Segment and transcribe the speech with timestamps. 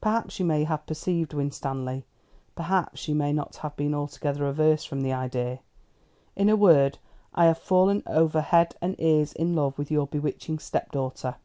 [0.00, 2.04] Perhaps you may have perceived, Winstanley
[2.54, 5.58] perhaps you may not have been altogether averse from the idea
[6.36, 6.98] in a word,
[7.34, 11.38] I have fallen over head and ears in love with your bewitching stepdaughter."